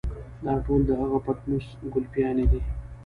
[0.43, 2.61] دا ټول د هغه پټنوس ګلپيانې دي.